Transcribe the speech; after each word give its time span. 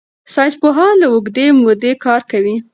ساینسپوهان 0.33 0.93
له 1.01 1.07
اوږدې 1.13 1.47
مودې 1.61 1.91
کار 2.05 2.21
کوي. 2.31 2.55